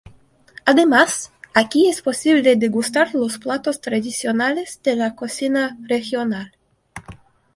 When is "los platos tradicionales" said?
3.13-4.81